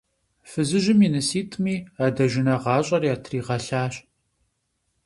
[0.49, 3.93] Фызыжьым и ныситӀми адэжынэ гъащӀэр ятригъэлъащ.